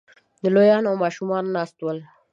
[0.53, 1.97] لويان او ماشومان ناست ول